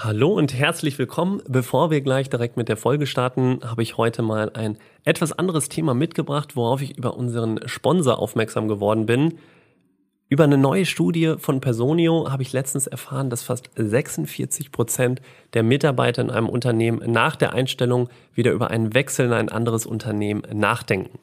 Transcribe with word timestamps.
Hallo 0.00 0.28
und 0.28 0.54
herzlich 0.54 0.96
willkommen. 0.96 1.42
Bevor 1.48 1.90
wir 1.90 2.00
gleich 2.02 2.30
direkt 2.30 2.56
mit 2.56 2.68
der 2.68 2.76
Folge 2.76 3.04
starten, 3.04 3.58
habe 3.64 3.82
ich 3.82 3.96
heute 3.96 4.22
mal 4.22 4.48
ein 4.54 4.78
etwas 5.02 5.32
anderes 5.32 5.68
Thema 5.68 5.92
mitgebracht, 5.92 6.54
worauf 6.54 6.82
ich 6.82 6.96
über 6.96 7.16
unseren 7.16 7.58
Sponsor 7.66 8.20
aufmerksam 8.20 8.68
geworden 8.68 9.06
bin. 9.06 9.40
Über 10.28 10.44
eine 10.44 10.56
neue 10.56 10.86
Studie 10.86 11.34
von 11.38 11.60
Personio 11.60 12.30
habe 12.30 12.44
ich 12.44 12.52
letztens 12.52 12.86
erfahren, 12.86 13.28
dass 13.28 13.42
fast 13.42 13.70
46 13.74 14.70
Prozent 14.70 15.20
der 15.54 15.64
Mitarbeiter 15.64 16.22
in 16.22 16.30
einem 16.30 16.48
Unternehmen 16.48 17.02
nach 17.10 17.34
der 17.34 17.52
Einstellung 17.52 18.08
wieder 18.34 18.52
über 18.52 18.70
einen 18.70 18.94
Wechsel 18.94 19.26
in 19.26 19.32
ein 19.32 19.48
anderes 19.48 19.84
Unternehmen 19.84 20.42
nachdenken. 20.52 21.18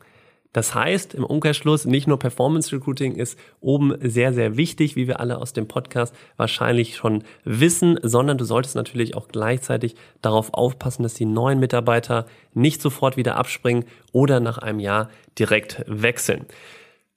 Das 0.56 0.74
heißt, 0.74 1.16
im 1.16 1.26
Umkehrschluss, 1.26 1.84
nicht 1.84 2.08
nur 2.08 2.18
Performance 2.18 2.74
Recruiting 2.74 3.16
ist 3.16 3.38
oben 3.60 3.94
sehr, 4.00 4.32
sehr 4.32 4.56
wichtig, 4.56 4.96
wie 4.96 5.06
wir 5.06 5.20
alle 5.20 5.38
aus 5.38 5.52
dem 5.52 5.68
Podcast 5.68 6.16
wahrscheinlich 6.38 6.96
schon 6.96 7.26
wissen, 7.44 8.00
sondern 8.02 8.38
du 8.38 8.46
solltest 8.46 8.78
natürlich 8.78 9.18
auch 9.18 9.28
gleichzeitig 9.28 9.98
darauf 10.22 10.54
aufpassen, 10.54 11.04
dass 11.04 11.14
die 11.14 11.26
neuen 11.26 11.60
Mitarbeiter 11.60 12.26
nicht 12.54 12.82
sofort 12.82 13.18
wieder 13.18 13.36
abspringen 13.36 13.84
oder 14.14 14.40
nach 14.40 14.58
einem 14.58 14.80
Jahr 14.80 15.10
direkt 15.38 15.84
wechseln. 15.88 16.46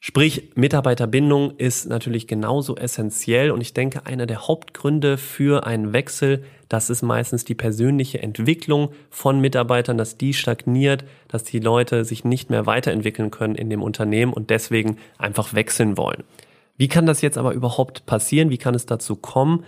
Sprich, 0.00 0.52
Mitarbeiterbindung 0.54 1.56
ist 1.56 1.88
natürlich 1.88 2.28
genauso 2.28 2.76
essentiell 2.76 3.50
und 3.50 3.60
ich 3.60 3.74
denke, 3.74 4.06
einer 4.06 4.26
der 4.26 4.46
Hauptgründe 4.46 5.18
für 5.18 5.66
einen 5.66 5.92
Wechsel, 5.92 6.44
das 6.68 6.88
ist 6.88 7.02
meistens 7.02 7.44
die 7.44 7.56
persönliche 7.56 8.22
Entwicklung 8.22 8.90
von 9.10 9.40
Mitarbeitern, 9.40 9.98
dass 9.98 10.16
die 10.16 10.34
stagniert, 10.34 11.04
dass 11.26 11.42
die 11.42 11.58
Leute 11.58 12.04
sich 12.04 12.24
nicht 12.24 12.48
mehr 12.48 12.64
weiterentwickeln 12.64 13.32
können 13.32 13.56
in 13.56 13.70
dem 13.70 13.82
Unternehmen 13.82 14.32
und 14.32 14.50
deswegen 14.50 14.98
einfach 15.18 15.54
wechseln 15.54 15.96
wollen. 15.96 16.22
Wie 16.76 16.88
kann 16.88 17.06
das 17.06 17.20
jetzt 17.20 17.36
aber 17.36 17.52
überhaupt 17.52 18.06
passieren? 18.06 18.50
Wie 18.50 18.58
kann 18.58 18.76
es 18.76 18.86
dazu 18.86 19.16
kommen? 19.16 19.64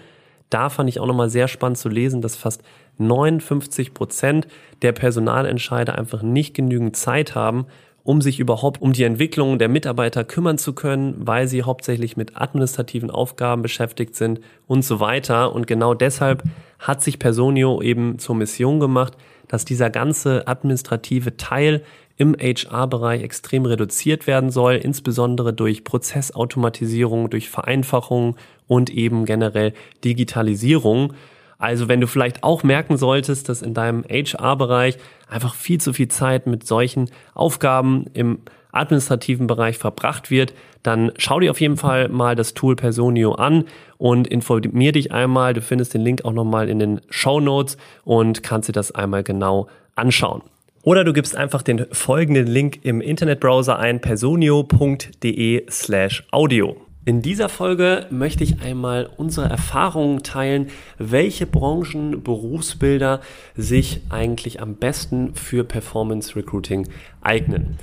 Da 0.49 0.69
fand 0.69 0.89
ich 0.89 1.01
auch 1.01 1.07
nochmal 1.07 1.31
sehr 1.31 1.49
spannend 1.49 1.79
zu 1.79 1.89
lesen, 1.89 2.23
dass 2.23 2.37
fast 2.37 2.63
59 2.99 3.95
Prozent 3.95 4.47
der 4.83 4.93
Personalentscheider 4.93 5.99
einfach 5.99 6.23
nicht 6.23 6.55
genügend 6.55 6.97
Zeit 6.97 7.35
haben, 7.35 7.67
um 8.03 8.21
sich 8.21 8.41
überhaupt 8.41 8.81
um 8.81 8.93
die 8.93 9.05
Entwicklung 9.05 9.59
der 9.59 9.69
Mitarbeiter 9.69 10.25
kümmern 10.25 10.59
zu 10.59 10.73
können, 10.73 11.15
weil 11.19 11.49
sie 11.49 11.63
hauptsächlich 11.63 12.17
mit 12.17 12.41
administrativen 12.41 13.11
Aufgaben 13.11 13.63
beschäftigt 13.63 14.17
sind 14.17 14.41
und 14.67 14.85
so 14.85 15.01
weiter. 15.01 15.55
Und 15.55 15.67
genau 15.67 15.95
deshalb 15.95 16.43
hat 16.79 17.03
sich 17.03 17.19
Personio 17.19 17.83
eben 17.83 18.19
zur 18.19 18.37
Mission 18.37 18.81
gemacht, 18.81 19.17
dass 19.49 19.65
dieser 19.65 19.91
ganze 19.91 20.47
administrative 20.47 21.37
Teil 21.37 21.83
im 22.17 22.37
HR-Bereich 22.39 23.23
extrem 23.23 23.65
reduziert 23.65 24.27
werden 24.27 24.51
soll, 24.51 24.75
insbesondere 24.75 25.53
durch 25.53 25.85
Prozessautomatisierung, 25.85 27.31
durch 27.31 27.49
Vereinfachung 27.49 28.37
und 28.69 28.91
eben 28.91 29.25
generell 29.25 29.73
Digitalisierung. 30.05 31.15
Also 31.61 31.89
wenn 31.89 32.01
du 32.01 32.07
vielleicht 32.07 32.43
auch 32.43 32.63
merken 32.63 32.97
solltest, 32.97 33.49
dass 33.49 33.61
in 33.63 33.75
deinem 33.75 34.03
HR-Bereich 34.05 34.97
einfach 35.29 35.55
viel 35.55 35.79
zu 35.79 35.93
viel 35.93 36.09
Zeit 36.09 36.47
mit 36.47 36.67
solchen 36.67 37.11
Aufgaben 37.35 38.07
im 38.15 38.41
administrativen 38.73 39.47
Bereich 39.47 39.77
verbracht 39.77 40.31
wird, 40.31 40.55
dann 40.83 41.13
schau 41.19 41.39
dir 41.39 41.51
auf 41.51 41.61
jeden 41.61 41.77
Fall 41.77 42.09
mal 42.09 42.35
das 42.35 42.55
Tool 42.55 42.77
Personio 42.77 43.33
an 43.33 43.65
und 43.99 44.27
informier 44.27 44.93
dich 44.93 45.13
einmal. 45.13 45.53
Du 45.53 45.61
findest 45.61 45.93
den 45.93 46.01
Link 46.01 46.25
auch 46.25 46.33
nochmal 46.33 46.69
in 46.71 46.79
den 46.79 47.01
Show 47.11 47.41
Notes 47.41 47.77
und 48.05 48.43
kannst 48.43 48.69
dir 48.71 48.73
das 48.73 48.93
einmal 48.93 49.23
genau 49.23 49.69
anschauen. 49.97 50.43
Oder 50.83 51.05
du 51.05 51.13
gibst 51.13 51.37
einfach 51.37 51.61
den 51.61 51.87
folgenden 51.93 52.47
Link 52.47 52.79
im 52.85 53.03
Internetbrowser 53.03 53.79
ein, 53.79 54.01
personio.de 54.01 55.67
slash 55.69 56.25
audio. 56.31 56.90
In 57.07 57.23
dieser 57.23 57.49
Folge 57.49 58.07
möchte 58.11 58.45
ich 58.45 58.61
einmal 58.61 59.09
unsere 59.17 59.49
Erfahrungen 59.49 60.23
teilen, 60.23 60.69
welche 60.99 61.47
Branchen, 61.47 62.23
Berufsbilder 62.23 63.21
sich 63.57 64.03
eigentlich 64.11 64.61
am 64.61 64.75
besten 64.75 65.35
für 65.35 65.65
Performance 65.65 66.37
Recruiting 66.37 66.89
eignen. 67.23 67.79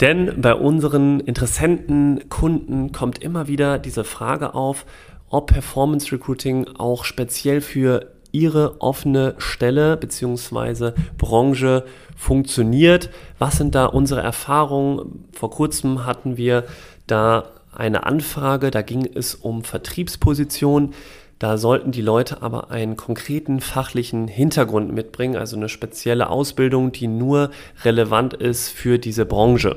Denn 0.00 0.42
bei 0.42 0.54
unseren 0.54 1.20
Interessenten, 1.20 2.28
Kunden 2.28 2.92
kommt 2.92 3.22
immer 3.22 3.48
wieder 3.48 3.78
diese 3.78 4.04
Frage 4.04 4.54
auf, 4.54 4.84
ob 5.30 5.46
Performance 5.46 6.12
Recruiting 6.12 6.66
auch 6.76 7.04
speziell 7.04 7.62
für 7.62 8.12
ihre 8.32 8.82
offene 8.82 9.34
Stelle 9.38 9.96
bzw. 9.96 10.92
Branche 11.16 11.86
funktioniert. 12.14 13.08
Was 13.38 13.56
sind 13.56 13.74
da 13.74 13.86
unsere 13.86 14.20
Erfahrungen? 14.20 15.24
Vor 15.32 15.50
kurzem 15.50 16.04
hatten 16.04 16.36
wir 16.36 16.64
da 17.06 17.55
eine 17.76 18.04
Anfrage, 18.04 18.70
da 18.70 18.82
ging 18.82 19.08
es 19.14 19.34
um 19.34 19.62
Vertriebspositionen. 19.62 20.94
Da 21.38 21.58
sollten 21.58 21.92
die 21.92 22.00
Leute 22.00 22.42
aber 22.42 22.70
einen 22.70 22.96
konkreten 22.96 23.60
fachlichen 23.60 24.26
Hintergrund 24.26 24.92
mitbringen, 24.92 25.36
also 25.36 25.56
eine 25.56 25.68
spezielle 25.68 26.30
Ausbildung, 26.30 26.92
die 26.92 27.08
nur 27.08 27.50
relevant 27.84 28.32
ist 28.32 28.70
für 28.70 28.98
diese 28.98 29.26
Branche. 29.26 29.76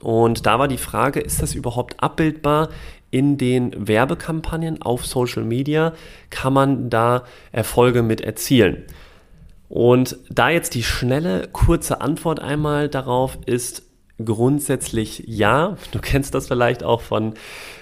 Und 0.00 0.44
da 0.44 0.58
war 0.58 0.68
die 0.68 0.76
Frage, 0.76 1.20
ist 1.20 1.40
das 1.40 1.54
überhaupt 1.54 2.02
abbildbar 2.02 2.68
in 3.10 3.38
den 3.38 3.88
Werbekampagnen 3.88 4.82
auf 4.82 5.06
Social 5.06 5.44
Media? 5.44 5.94
Kann 6.28 6.52
man 6.52 6.90
da 6.90 7.24
Erfolge 7.52 8.02
mit 8.02 8.20
erzielen? 8.20 8.84
Und 9.68 10.18
da 10.28 10.50
jetzt 10.50 10.74
die 10.74 10.82
schnelle, 10.82 11.48
kurze 11.50 12.00
Antwort 12.02 12.40
einmal 12.40 12.88
darauf 12.88 13.38
ist, 13.46 13.85
Grundsätzlich 14.24 15.24
ja. 15.26 15.76
Du 15.92 15.98
kennst 15.98 16.34
das 16.34 16.48
vielleicht 16.48 16.82
auch 16.82 17.02
von 17.02 17.34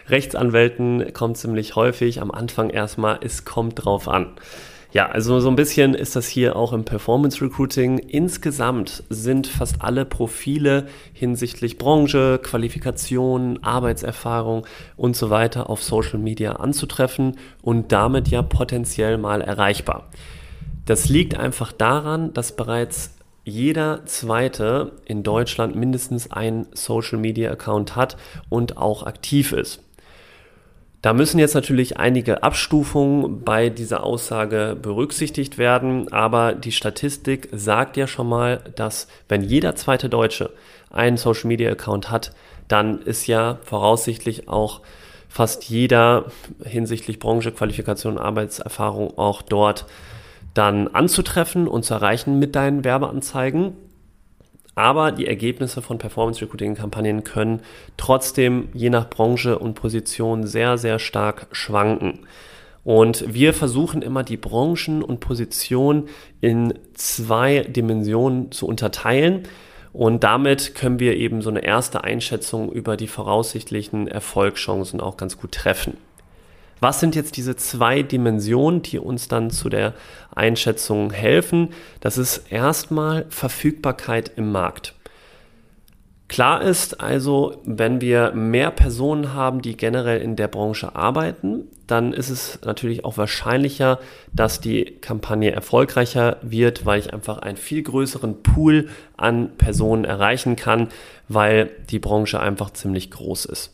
Rechtsanwälten, 0.09 1.13
kommt 1.13 1.37
ziemlich 1.39 1.77
häufig 1.77 2.21
am 2.21 2.31
Anfang 2.31 2.71
erstmal, 2.71 3.19
es 3.23 3.45
kommt 3.45 3.85
drauf 3.85 4.09
an. 4.09 4.35
Ja, 4.95 5.09
also 5.09 5.41
so 5.41 5.49
ein 5.49 5.57
bisschen 5.57 5.95
ist 5.95 6.15
das 6.15 6.29
hier 6.29 6.55
auch 6.55 6.73
im 6.73 6.85
Performance 6.85 7.45
Recruiting. 7.45 7.99
Insgesamt 7.99 9.03
sind 9.11 9.49
fast 9.49 9.83
alle 9.83 10.05
Profile 10.05 10.87
hinsichtlich 11.13 11.79
Branche, 11.79 12.39
Qualifikation, 12.41 13.59
Arbeitserfahrung 13.65 14.65
und 14.97 15.17
so 15.17 15.31
weiter 15.31 15.69
auf 15.69 15.83
Social 15.83 16.21
Media 16.21 16.53
anzutreffen 16.53 17.39
und 17.61 17.91
damit 17.91 18.29
ja 18.29 18.43
potenziell 18.43 19.19
mal 19.19 19.41
erreichbar. 19.41 20.11
Das 20.87 21.09
liegt 21.09 21.37
einfach 21.37 21.73
daran, 21.73 22.33
dass 22.33 22.55
bereits 22.55 23.17
jeder 23.45 24.07
zweite 24.07 24.93
in 25.05 25.23
Deutschland 25.23 25.77
mindestens 25.77 26.31
einen 26.31 26.67
Social 26.73 27.19
Media 27.19 27.51
Account 27.51 27.95
hat 27.95 28.17
und 28.49 28.77
auch 28.77 29.05
aktiv 29.05 29.53
ist. 29.53 29.81
Da 31.03 31.13
müssen 31.13 31.39
jetzt 31.39 31.55
natürlich 31.55 31.99
einige 31.99 32.43
Abstufungen 32.43 33.45
bei 33.45 33.69
dieser 33.69 34.05
Aussage 34.05 34.75
berücksichtigt 34.81 35.59
werden, 35.59 36.11
aber 36.11 36.55
die 36.55 36.73
Statistik 36.73 37.51
sagt 37.53 37.99
ja 37.99 38.07
schon 38.07 38.27
mal, 38.27 38.61
dass 38.75 39.07
wenn 39.29 39.43
jeder 39.43 39.77
zweite 39.77 40.09
Deutsche 40.09 40.49
einen 40.91 41.19
Social 41.19 41.49
Media 41.49 41.71
Account 41.71 42.11
hat, 42.11 42.35
dann 42.69 43.03
ist 43.03 43.27
ja 43.27 43.59
voraussichtlich 43.65 44.49
auch 44.49 44.81
fast 45.29 45.65
jeder 45.65 46.27
hinsichtlich 46.65 47.19
Branche, 47.19 47.53
Qualifikation, 47.53 48.17
Arbeitserfahrung 48.17 49.19
auch 49.19 49.43
dort 49.43 49.85
dann 50.55 50.89
anzutreffen 50.89 51.69
und 51.69 51.85
zu 51.85 51.95
erreichen 51.95 52.39
mit 52.39 52.55
deinen 52.55 52.85
Werbeanzeigen. 52.85 53.75
Aber 54.77 55.13
die 55.13 55.27
Ergebnisse 55.27 55.83
von 55.83 55.99
Performance 55.99 56.41
Recruiting 56.43 56.75
Kampagnen 56.75 57.23
können 57.23 57.61
trotzdem 57.97 58.69
je 58.73 58.91
nach 58.91 59.09
Branche 59.09 59.59
und 59.59 59.75
Position 59.75 60.47
sehr, 60.47 60.79
sehr 60.79 60.99
stark 60.99 61.47
schwanken. 61.53 62.21
Und 62.83 63.33
wir 63.33 63.55
versuchen 63.55 64.03
immer 64.03 64.23
die 64.23 64.37
Branchen 64.37 65.03
und 65.03 65.21
Positionen 65.21 66.09
in 66.41 66.75
zwei 66.93 67.61
Dimensionen 67.61 68.53
zu 68.53 68.67
unterteilen. 68.67 69.45
Und 69.93 70.25
damit 70.25 70.75
können 70.75 70.99
wir 70.99 71.17
eben 71.17 71.41
so 71.41 71.51
eine 71.51 71.65
erste 71.65 72.03
Einschätzung 72.05 72.71
über 72.71 72.97
die 72.97 73.07
voraussichtlichen 73.07 74.09
Erfolgschancen 74.09 75.01
auch 75.01 75.17
ganz 75.17 75.39
gut 75.39 75.53
treffen. 75.53 75.97
Was 76.85 77.01
sind 77.01 77.15
jetzt 77.15 77.39
diese 77.39 77.57
zwei 77.57 78.03
Dimensionen, 78.03 78.83
die 78.83 78.99
uns 78.99 79.27
dann 79.27 79.49
zu 79.49 79.71
der 79.71 79.95
Einschätzung 80.35 81.13
helfen? 81.13 81.71
Das 82.01 82.19
ist 82.19 82.53
erstmal 82.53 83.25
Verfügbarkeit 83.31 84.33
im 84.37 84.53
Markt. 84.53 84.95
Klar 86.29 86.61
ist 86.61 87.01
also, 87.01 87.63
wenn 87.65 88.03
wir 88.03 88.33
mehr 88.33 88.71
Personen 88.71 89.33
haben, 89.33 89.63
die 89.63 89.79
generell 89.79 90.21
in 90.21 90.37
der 90.37 90.49
Branche 90.49 90.95
arbeiten, 90.95 91.69
dann 91.87 92.13
ist 92.13 92.29
es 92.29 92.59
natürlich 92.67 93.03
auch 93.07 93.17
wahrscheinlicher, 93.17 93.99
dass 94.35 94.61
die 94.61 94.85
Kampagne 94.85 95.53
erfolgreicher 95.53 96.37
wird, 96.43 96.85
weil 96.85 96.99
ich 96.99 97.15
einfach 97.15 97.39
einen 97.39 97.57
viel 97.57 97.83
größeren 97.83 98.43
Pool 98.43 98.91
an 99.17 99.57
Personen 99.57 100.05
erreichen 100.05 100.55
kann, 100.55 100.89
weil 101.29 101.71
die 101.89 101.99
Branche 101.99 102.41
einfach 102.41 102.75
ziemlich 102.75 103.11
groß 103.11 103.47
ist. 103.47 103.73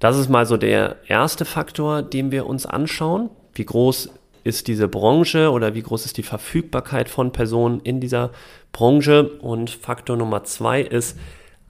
Das 0.00 0.18
ist 0.18 0.28
mal 0.28 0.46
so 0.46 0.56
der 0.56 0.96
erste 1.06 1.44
Faktor, 1.44 2.02
den 2.02 2.32
wir 2.32 2.46
uns 2.46 2.66
anschauen. 2.66 3.30
Wie 3.54 3.64
groß 3.64 4.10
ist 4.42 4.68
diese 4.68 4.88
Branche 4.88 5.50
oder 5.50 5.74
wie 5.74 5.82
groß 5.82 6.04
ist 6.04 6.18
die 6.18 6.22
Verfügbarkeit 6.22 7.08
von 7.08 7.32
Personen 7.32 7.80
in 7.80 8.00
dieser 8.00 8.30
Branche? 8.72 9.30
Und 9.40 9.70
Faktor 9.70 10.16
Nummer 10.16 10.44
zwei 10.44 10.82
ist, 10.82 11.18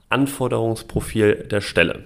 Anforderungsprofil 0.09 1.47
der 1.49 1.61
Stelle. 1.61 2.05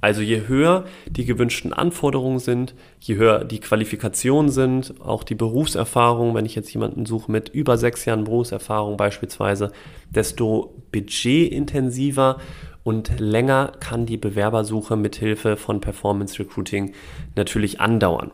Also 0.00 0.22
je 0.22 0.48
höher 0.48 0.84
die 1.06 1.24
gewünschten 1.24 1.72
Anforderungen 1.72 2.38
sind, 2.38 2.74
je 3.00 3.16
höher 3.16 3.44
die 3.44 3.60
Qualifikationen 3.60 4.50
sind, 4.50 4.94
auch 5.00 5.22
die 5.22 5.34
Berufserfahrung, 5.34 6.34
wenn 6.34 6.46
ich 6.46 6.54
jetzt 6.54 6.72
jemanden 6.72 7.06
suche 7.06 7.30
mit 7.30 7.50
über 7.50 7.76
sechs 7.76 8.04
Jahren 8.04 8.24
Berufserfahrung 8.24 8.96
beispielsweise, 8.96 9.70
desto 10.10 10.82
budgetintensiver 10.92 12.38
und 12.84 13.20
länger 13.20 13.72
kann 13.80 14.06
die 14.06 14.16
Bewerbersuche 14.16 14.96
mit 14.96 15.16
Hilfe 15.16 15.56
von 15.56 15.80
Performance 15.80 16.38
Recruiting 16.38 16.92
natürlich 17.36 17.80
andauern. 17.80 18.30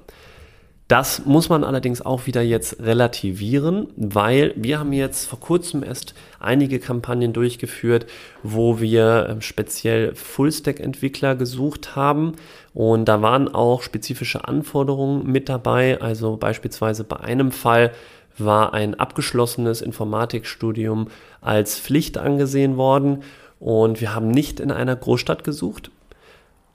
Das 0.88 1.26
muss 1.26 1.50
man 1.50 1.64
allerdings 1.64 2.00
auch 2.00 2.26
wieder 2.26 2.40
jetzt 2.40 2.80
relativieren, 2.80 3.88
weil 3.96 4.54
wir 4.56 4.78
haben 4.78 4.94
jetzt 4.94 5.26
vor 5.26 5.38
kurzem 5.38 5.82
erst 5.82 6.14
einige 6.40 6.78
Kampagnen 6.78 7.34
durchgeführt, 7.34 8.06
wo 8.42 8.80
wir 8.80 9.28
ähm, 9.28 9.42
speziell 9.42 10.14
Full-Stack-Entwickler 10.14 11.36
gesucht 11.36 11.94
haben 11.94 12.32
und 12.72 13.04
da 13.04 13.20
waren 13.20 13.54
auch 13.54 13.82
spezifische 13.82 14.48
Anforderungen 14.48 15.30
mit 15.30 15.50
dabei. 15.50 16.00
Also 16.00 16.38
beispielsweise 16.38 17.04
bei 17.04 17.20
einem 17.20 17.52
Fall 17.52 17.92
war 18.38 18.72
ein 18.72 18.94
abgeschlossenes 18.94 19.82
Informatikstudium 19.82 21.08
als 21.42 21.78
Pflicht 21.78 22.16
angesehen 22.16 22.78
worden 22.78 23.24
und 23.60 24.00
wir 24.00 24.14
haben 24.14 24.28
nicht 24.30 24.60
in 24.60 24.70
einer 24.70 24.96
Großstadt 24.96 25.44
gesucht, 25.44 25.90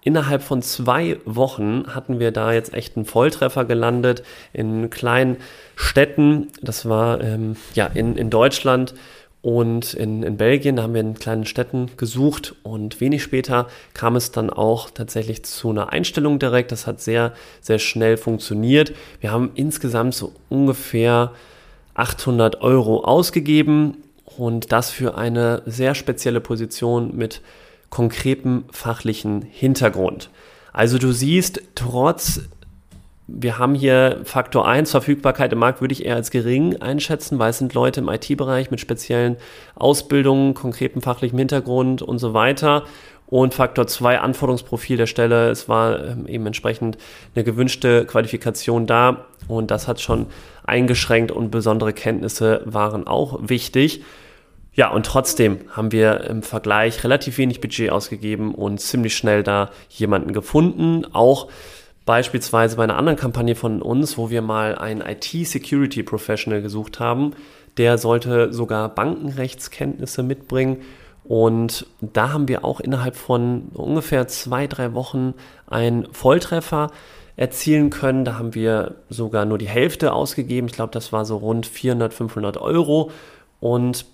innerhalb 0.04 0.44
von 0.44 0.62
zwei 0.62 1.20
Wochen 1.26 1.86
hatten 1.88 2.20
wir 2.20 2.32
da 2.32 2.54
jetzt 2.54 2.74
echt 2.74 2.96
einen 2.96 3.06
Volltreffer 3.06 3.66
gelandet 3.66 4.24
in 4.52 4.90
kleinen 4.90 5.38
Städten. 5.76 6.48
Das 6.62 6.88
war 6.88 7.22
ähm, 7.22 7.56
ja 7.74 7.88
in, 7.88 8.18
in 8.18 8.30
Deutschland 8.30 8.94
und 9.42 9.94
in, 9.94 10.24
in 10.24 10.38
Belgien. 10.38 10.76
Da 10.76 10.84
haben 10.84 10.94
wir 10.94 11.02
in 11.02 11.16
kleinen 11.16 11.46
Städten 11.46 11.92
gesucht 11.98 12.56
und 12.64 13.00
wenig 13.02 13.24
später 13.24 13.68
kam 13.94 14.16
es 14.16 14.32
dann 14.32 14.50
auch 14.50 14.90
tatsächlich 14.90 15.44
zu 15.44 15.70
einer 15.70 15.92
Einstellung 15.92 16.40
direkt. 16.40 16.72
Das 16.72 16.88
hat 16.88 17.02
sehr, 17.02 17.34
sehr 17.62 17.80
schnell 17.80 18.18
funktioniert. 18.18 18.94
Wir 19.22 19.32
haben 19.32 19.52
insgesamt 19.56 20.16
so 20.16 20.34
ungefähr 20.50 21.32
800 21.96 22.62
Euro 22.62 23.04
ausgegeben 23.04 23.98
und 24.38 24.72
das 24.72 24.90
für 24.90 25.18
eine 25.18 25.62
sehr 25.66 25.96
spezielle 25.96 26.42
Position 26.42 27.16
mit 27.16 27.42
konkreten 27.90 28.66
fachlichen 28.72 29.44
Hintergrund. 29.44 30.30
Also 30.72 30.98
du 30.98 31.12
siehst, 31.12 31.62
trotz, 31.76 32.42
wir 33.28 33.60
haben 33.60 33.76
hier 33.76 34.22
Faktor 34.24 34.68
1, 34.68 34.92
Verfügbarkeit 34.92 35.54
im 35.54 35.60
Markt, 35.60 35.80
würde 35.80 35.94
ich 35.94 36.06
eher 36.06 36.16
als 36.16 36.32
gering 36.32 36.82
einschätzen, 36.82 37.40
weil 37.40 37.52
es 37.52 37.60
sind 37.60 37.74
Leute 37.74 38.02
im 38.02 38.10
IT-Bereich 38.10 38.72
mit 38.72 38.80
speziellen 38.80 39.38
Ausbildungen, 39.76 40.56
konkreten 40.56 41.02
fachlichen 41.02 41.38
Hintergrund 41.38 42.02
und 42.02 42.18
so 42.18 42.34
weiter. 42.34 42.84
Und 43.28 43.54
Faktor 43.54 43.88
2, 43.88 44.20
Anforderungsprofil 44.20 44.98
der 44.98 45.08
Stelle. 45.08 45.50
Es 45.50 45.70
war 45.70 46.04
ähm, 46.04 46.28
eben 46.28 46.46
entsprechend 46.46 46.98
eine 47.34 47.44
gewünschte 47.44 48.06
Qualifikation 48.06 48.86
da 48.86 49.26
und 49.48 49.72
das 49.72 49.88
hat 49.88 50.02
schon 50.02 50.28
eingeschränkt 50.66 51.32
und 51.32 51.52
besondere 51.52 51.94
Kenntnisse 51.94 52.62
waren 52.66 53.08
auch 53.08 53.40
wichtig. 53.42 54.04
Ja, 54.76 54.90
und 54.90 55.06
trotzdem 55.06 55.60
haben 55.70 55.92
wir 55.92 56.22
im 56.22 56.42
Vergleich 56.42 57.04
relativ 57.04 57.38
wenig 57.38 57.62
Budget 57.62 57.92
ausgegeben 57.92 58.56
und 58.56 58.80
ziemlich 58.80 59.16
schnell 59.16 59.44
da 59.44 59.70
jemanden 59.90 60.34
gefunden. 60.34 61.06
Auch 61.14 61.48
beispielsweise 62.06 62.78
bei 62.78 62.84
einer 62.84 62.98
anderen 62.98 63.18
Kampagne 63.18 63.56
von 63.56 63.84
uns, 63.84 64.18
wo 64.18 64.32
wir 64.32 64.42
mal 64.42 64.76
einen 64.76 65.02
IT-Security-Professional 65.02 66.64
gesucht 66.64 67.00
haben. 67.00 67.34
Der 67.78 68.00
sollte 68.00 68.52
sogar 68.52 68.90
Bankenrechtskenntnisse 68.90 70.24
mitbringen. 70.24 70.78
Und 71.24 71.86
da 72.02 72.34
haben 72.34 72.48
wir 72.48 72.66
auch 72.66 72.80
innerhalb 72.80 73.16
von 73.16 73.70
ungefähr 73.74 74.28
zwei, 74.28 74.68
drei 74.68 74.94
Wochen 74.94 75.36
einen 75.68 76.12
Volltreffer 76.12 76.90
erzielen 77.36 77.90
können. 77.90 78.26
Da 78.26 78.38
haben 78.38 78.56
wir 78.56 78.96
sogar 79.10 79.46
nur 79.46 79.58
die 79.58 79.68
Hälfte 79.68 80.14
ausgegeben. 80.14 80.68
Ich 80.68 80.74
glaube, 80.74 80.92
das 80.92 81.12
war 81.12 81.26
so 81.26 81.38
rund 81.38 81.66
400, 81.66 82.14
500 82.14 82.58
Euro. 82.58 83.12
Und 83.60 84.06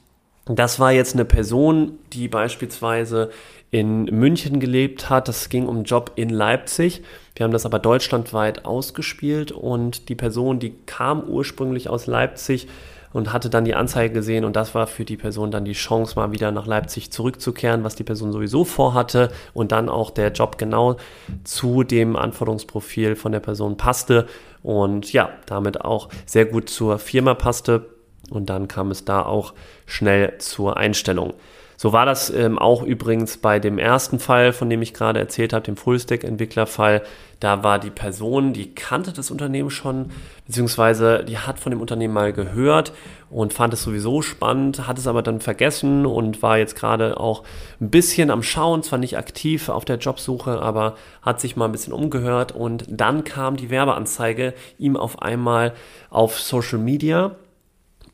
das 0.45 0.79
war 0.79 0.91
jetzt 0.91 1.13
eine 1.13 1.25
Person, 1.25 1.99
die 2.13 2.27
beispielsweise 2.27 3.29
in 3.71 4.05
München 4.05 4.59
gelebt 4.59 5.09
hat. 5.09 5.27
Das 5.27 5.49
ging 5.49 5.67
um 5.67 5.77
einen 5.77 5.85
Job 5.85 6.13
in 6.15 6.29
Leipzig. 6.29 7.03
Wir 7.35 7.43
haben 7.43 7.51
das 7.51 7.65
aber 7.65 7.79
deutschlandweit 7.79 8.65
ausgespielt 8.65 9.51
und 9.51 10.09
die 10.09 10.15
Person, 10.15 10.59
die 10.59 10.73
kam 10.85 11.23
ursprünglich 11.23 11.89
aus 11.89 12.07
Leipzig 12.07 12.67
und 13.13 13.33
hatte 13.33 13.49
dann 13.49 13.65
die 13.65 13.75
Anzeige 13.75 14.13
gesehen 14.13 14.45
und 14.45 14.55
das 14.55 14.75
war 14.75 14.87
für 14.87 15.05
die 15.05 15.17
Person 15.17 15.51
dann 15.51 15.65
die 15.65 15.73
Chance, 15.73 16.15
mal 16.15 16.31
wieder 16.31 16.51
nach 16.51 16.67
Leipzig 16.67 17.11
zurückzukehren, 17.11 17.83
was 17.83 17.95
die 17.95 18.03
Person 18.03 18.31
sowieso 18.31 18.65
vorhatte 18.65 19.31
und 19.53 19.71
dann 19.71 19.89
auch 19.89 20.11
der 20.11 20.31
Job 20.31 20.57
genau 20.57 20.97
zu 21.43 21.83
dem 21.83 22.15
Anforderungsprofil 22.15 23.15
von 23.15 23.31
der 23.31 23.39
Person 23.39 23.77
passte 23.77 24.27
und 24.61 25.11
ja, 25.13 25.29
damit 25.45 25.81
auch 25.81 26.09
sehr 26.25 26.45
gut 26.45 26.69
zur 26.69 26.99
Firma 26.99 27.33
passte 27.33 27.85
und 28.29 28.49
dann 28.49 28.67
kam 28.67 28.91
es 28.91 29.05
da 29.05 29.23
auch 29.23 29.53
schnell 29.85 30.37
zur 30.37 30.77
Einstellung. 30.77 31.33
So 31.81 31.93
war 31.93 32.05
das 32.05 32.29
ähm, 32.29 32.59
auch 32.59 32.83
übrigens 32.83 33.37
bei 33.37 33.57
dem 33.57 33.77
ersten 33.77 34.19
Fall, 34.19 34.51
von 34.51 34.69
dem 34.69 34.81
ich 34.81 34.93
gerade 34.93 35.17
erzählt 35.17 35.53
habe, 35.53 35.63
dem 35.63 35.77
Fullstack-Entwicklerfall. 35.77 37.03
Da 37.39 37.63
war 37.63 37.79
die 37.79 37.89
Person, 37.89 38.51
die 38.51 38.75
kannte 38.75 39.13
das 39.13 39.31
Unternehmen 39.31 39.69
schon, 39.69 40.11
beziehungsweise 40.45 41.23
die 41.23 41.37
hat 41.37 41.57
von 41.57 41.69
dem 41.69 41.79
Unternehmen 41.79 42.13
mal 42.13 42.33
gehört 42.33 42.91
und 43.29 43.53
fand 43.53 43.73
es 43.73 43.81
sowieso 43.81 44.21
spannend, 44.21 44.87
hat 44.87 44.97
es 44.97 45.07
aber 45.07 45.21
dann 45.21 45.39
vergessen 45.39 46.05
und 46.05 46.43
war 46.43 46.57
jetzt 46.57 46.75
gerade 46.75 47.17
auch 47.17 47.43
ein 47.79 47.89
bisschen 47.89 48.29
am 48.29 48.43
Schauen, 48.43 48.83
zwar 48.83 48.99
nicht 48.99 49.17
aktiv 49.17 49.69
auf 49.69 49.85
der 49.85 49.99
Jobsuche, 49.99 50.61
aber 50.61 50.95
hat 51.21 51.39
sich 51.39 51.55
mal 51.55 51.63
ein 51.63 51.71
bisschen 51.71 51.93
umgehört 51.93 52.51
und 52.51 52.83
dann 52.89 53.23
kam 53.23 53.55
die 53.55 53.69
Werbeanzeige 53.69 54.53
ihm 54.79 54.97
auf 54.97 55.21
einmal 55.21 55.71
auf 56.09 56.41
Social 56.41 56.79
Media 56.79 57.37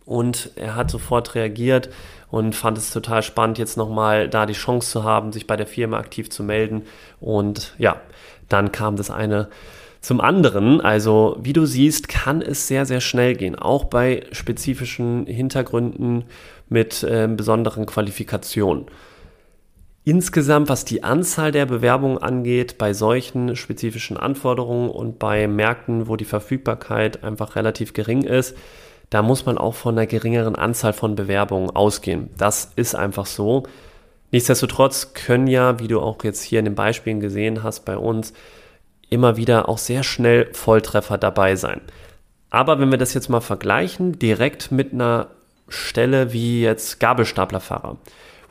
und 0.06 0.52
er 0.56 0.76
hat 0.76 0.92
sofort 0.92 1.36
reagiert 1.36 1.90
und 2.30 2.56
fand 2.56 2.78
es 2.78 2.92
total 2.92 3.24
spannend, 3.24 3.58
jetzt 3.58 3.78
nochmal 3.78 4.30
da 4.30 4.46
die 4.46 4.54
Chance 4.54 4.92
zu 4.92 5.04
haben, 5.04 5.32
sich 5.32 5.48
bei 5.48 5.56
der 5.56 5.68
Firma 5.68 5.98
aktiv 5.98 6.30
zu 6.30 6.44
melden. 6.44 6.84
Und 7.20 7.74
ja, 7.78 8.02
dann 8.50 8.72
kam 8.72 8.96
das 8.96 9.10
eine 9.10 9.50
zum 10.02 10.22
anderen. 10.22 10.82
Also, 10.82 11.38
wie 11.42 11.54
du 11.54 11.66
siehst, 11.66 12.08
kann 12.08 12.42
es 12.42 12.68
sehr, 12.68 12.86
sehr 12.86 13.02
schnell 13.02 13.36
gehen, 13.36 13.56
auch 13.56 13.86
bei 13.86 14.24
spezifischen 14.32 15.26
Hintergründen 15.26 16.26
mit 16.70 17.04
äh, 17.04 17.28
besonderen 17.28 17.86
Qualifikationen. 17.86 18.86
Insgesamt, 20.04 20.70
was 20.70 20.86
die 20.86 21.04
Anzahl 21.04 21.52
der 21.52 21.66
Bewerbungen 21.66 22.20
angeht, 22.20 22.78
bei 22.78 22.94
solchen 22.94 23.56
spezifischen 23.56 24.18
Anforderungen 24.18 24.92
und 24.92 25.18
bei 25.18 25.48
Märkten, 25.48 26.08
wo 26.08 26.16
die 26.16 26.26
Verfügbarkeit 26.26 27.24
einfach 27.24 27.56
relativ 27.56 27.94
gering 27.94 28.22
ist, 28.22 28.56
da 29.10 29.22
muss 29.22 29.46
man 29.46 29.58
auch 29.58 29.76
von 29.76 29.98
einer 29.98 30.08
geringeren 30.08 30.56
Anzahl 30.56 30.94
von 30.94 31.16
Bewerbungen 31.16 31.70
ausgehen. 31.70 32.30
Das 32.38 32.72
ist 32.76 32.96
einfach 32.96 33.26
so. 33.26 33.64
Nichtsdestotrotz 34.32 35.14
können 35.14 35.48
ja, 35.48 35.80
wie 35.80 35.88
du 35.88 36.02
auch 36.02 36.24
jetzt 36.24 36.42
hier 36.42 36.60
in 36.60 36.66
den 36.66 36.76
Beispielen 36.76 37.20
gesehen 37.20 37.64
hast 37.64 37.86
bei 37.86 37.98
uns, 37.98 38.34
immer 39.10 39.38
wieder 39.38 39.70
auch 39.70 39.78
sehr 39.78 40.04
schnell 40.04 40.54
Volltreffer 40.54 41.18
dabei 41.18 41.56
sein. 41.56 41.82
Aber 42.50 42.80
wenn 42.80 42.92
wir 42.92 42.98
das 42.98 43.14
jetzt 43.14 43.30
mal 43.30 43.42
vergleichen, 43.42 44.18
direkt 44.20 44.72
mit 44.72 44.94
einer 44.94 45.28
Stelle 45.68 46.34
wie 46.34 46.62
jetzt 46.62 47.00
Gabelstaplerfahrer, 47.00 47.98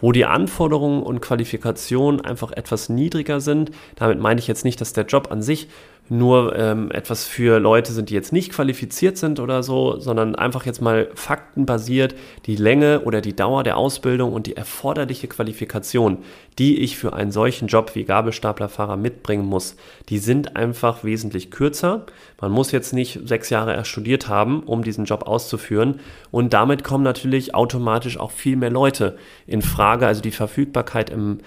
wo 0.00 0.12
die 0.12 0.24
Anforderungen 0.24 1.02
und 1.02 1.20
Qualifikationen 1.20 2.20
einfach 2.20 2.52
etwas 2.52 2.88
niedriger 2.88 3.40
sind. 3.40 3.70
Damit 3.96 4.20
meine 4.20 4.40
ich 4.40 4.46
jetzt 4.46 4.64
nicht, 4.64 4.80
dass 4.80 4.92
der 4.92 5.06
Job 5.06 5.30
an 5.30 5.42
sich 5.42 5.68
nur 6.10 6.54
ähm, 6.56 6.90
etwas 6.90 7.24
für 7.24 7.58
Leute 7.58 7.92
sind, 7.92 8.10
die 8.10 8.14
jetzt 8.14 8.32
nicht 8.32 8.52
qualifiziert 8.52 9.16
sind 9.16 9.40
oder 9.40 9.62
so, 9.62 9.98
sondern 9.98 10.34
einfach 10.34 10.66
jetzt 10.66 10.82
mal 10.82 11.08
faktenbasiert 11.14 12.14
die 12.44 12.56
Länge 12.56 13.00
oder 13.00 13.22
die 13.22 13.34
Dauer 13.34 13.62
der 13.62 13.78
Ausbildung 13.78 14.34
und 14.34 14.46
die 14.46 14.56
erforderliche 14.56 15.28
Qualifikation, 15.28 16.18
die 16.58 16.80
ich 16.80 16.98
für 16.98 17.14
einen 17.14 17.30
solchen 17.30 17.68
Job 17.68 17.94
wie 17.94 18.04
Gabelstaplerfahrer 18.04 18.98
mitbringen 18.98 19.46
muss, 19.46 19.76
die 20.10 20.18
sind 20.18 20.56
einfach 20.56 21.04
wesentlich 21.04 21.50
kürzer. 21.50 22.04
Man 22.38 22.52
muss 22.52 22.70
jetzt 22.70 22.92
nicht 22.92 23.20
sechs 23.24 23.48
Jahre 23.48 23.72
erst 23.72 23.88
studiert 23.88 24.28
haben, 24.28 24.62
um 24.64 24.84
diesen 24.84 25.06
Job 25.06 25.26
auszuführen. 25.26 26.00
Und 26.30 26.52
damit 26.52 26.84
kommen 26.84 27.04
natürlich 27.04 27.54
automatisch 27.54 28.20
auch 28.20 28.30
viel 28.30 28.56
mehr 28.56 28.70
Leute 28.70 29.16
in 29.46 29.62
Frage. 29.62 30.06
Also 30.06 30.20
die 30.20 30.30
Verfügbarkeit 30.30 31.08
im 31.08 31.38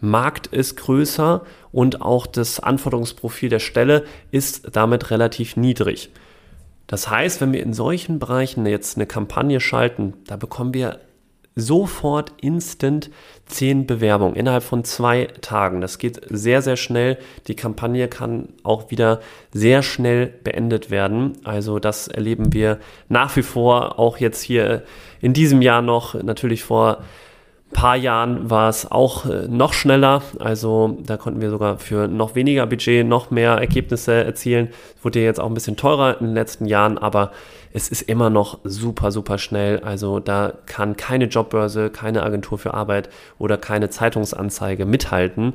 Markt 0.00 0.46
ist 0.48 0.76
größer 0.76 1.42
und 1.72 2.02
auch 2.02 2.26
das 2.26 2.60
Anforderungsprofil 2.60 3.48
der 3.48 3.58
Stelle 3.58 4.04
ist 4.30 4.76
damit 4.76 5.10
relativ 5.10 5.56
niedrig. 5.56 6.10
Das 6.86 7.10
heißt, 7.10 7.40
wenn 7.40 7.52
wir 7.52 7.62
in 7.62 7.74
solchen 7.74 8.18
Bereichen 8.18 8.64
jetzt 8.66 8.96
eine 8.96 9.06
Kampagne 9.06 9.60
schalten, 9.60 10.14
da 10.26 10.36
bekommen 10.36 10.72
wir 10.72 11.00
sofort 11.58 12.32
instant 12.40 13.10
zehn 13.46 13.86
Bewerbungen 13.86 14.36
innerhalb 14.36 14.62
von 14.62 14.84
zwei 14.84 15.26
Tagen. 15.40 15.80
Das 15.80 15.98
geht 15.98 16.20
sehr, 16.30 16.62
sehr 16.62 16.76
schnell. 16.76 17.18
Die 17.48 17.56
Kampagne 17.56 18.08
kann 18.08 18.50
auch 18.62 18.90
wieder 18.90 19.20
sehr 19.52 19.82
schnell 19.82 20.26
beendet 20.26 20.90
werden. 20.90 21.32
Also 21.44 21.78
das 21.78 22.08
erleben 22.08 22.52
wir 22.52 22.78
nach 23.08 23.34
wie 23.36 23.42
vor 23.42 23.98
auch 23.98 24.18
jetzt 24.18 24.42
hier 24.42 24.84
in 25.20 25.32
diesem 25.32 25.60
Jahr 25.60 25.82
noch. 25.82 26.14
Natürlich 26.22 26.62
vor 26.62 27.02
paar 27.72 27.96
Jahren 27.96 28.50
war 28.50 28.68
es 28.68 28.90
auch 28.90 29.26
äh, 29.26 29.46
noch 29.48 29.72
schneller. 29.72 30.22
Also 30.38 30.98
da 31.02 31.16
konnten 31.16 31.40
wir 31.40 31.50
sogar 31.50 31.78
für 31.78 32.08
noch 32.08 32.34
weniger 32.34 32.66
Budget 32.66 33.06
noch 33.06 33.30
mehr 33.30 33.52
Ergebnisse 33.52 34.24
erzielen. 34.24 34.68
Wurde 35.02 35.20
jetzt 35.20 35.40
auch 35.40 35.46
ein 35.46 35.54
bisschen 35.54 35.76
teurer 35.76 36.20
in 36.20 36.26
den 36.26 36.34
letzten 36.34 36.66
Jahren, 36.66 36.98
aber 36.98 37.32
es 37.72 37.88
ist 37.88 38.02
immer 38.02 38.30
noch 38.30 38.58
super, 38.64 39.12
super 39.12 39.38
schnell. 39.38 39.80
Also 39.80 40.20
da 40.20 40.52
kann 40.66 40.96
keine 40.96 41.26
Jobbörse, 41.26 41.90
keine 41.90 42.22
Agentur 42.22 42.58
für 42.58 42.74
Arbeit 42.74 43.10
oder 43.38 43.58
keine 43.58 43.90
Zeitungsanzeige 43.90 44.86
mithalten. 44.86 45.52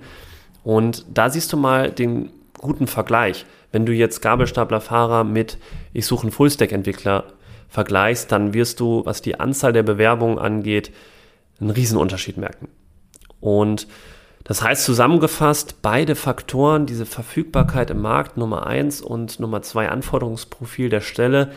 Und 0.63 1.05
da 1.13 1.29
siehst 1.29 1.51
du 1.51 1.57
mal 1.57 1.91
den 1.91 2.29
guten 2.57 2.87
Vergleich. 2.87 3.45
Wenn 3.71 3.85
du 3.85 3.91
jetzt 3.91 4.21
Gabelstaplerfahrer 4.21 5.23
mit 5.23 5.57
ich 5.93 6.05
suche 6.05 6.23
einen 6.23 6.31
Fullstack-Entwickler 6.31 7.25
vergleichst, 7.69 8.31
dann 8.31 8.53
wirst 8.53 8.79
du, 8.79 9.03
was 9.05 9.21
die 9.21 9.39
Anzahl 9.39 9.73
der 9.73 9.83
Bewerbungen 9.83 10.37
angeht, 10.37 10.91
einen 11.59 11.69
Riesenunterschied 11.69 12.37
merken. 12.37 12.67
Und 13.39 13.87
das 14.43 14.61
heißt 14.61 14.83
zusammengefasst, 14.83 15.81
beide 15.81 16.15
Faktoren, 16.15 16.85
diese 16.85 17.05
Verfügbarkeit 17.05 17.89
im 17.91 18.01
Markt 18.01 18.37
Nummer 18.37 18.67
eins 18.67 19.01
und 19.01 19.39
Nummer 19.39 19.61
zwei 19.61 19.89
Anforderungsprofil 19.89 20.89
der 20.89 21.01
Stelle, 21.01 21.51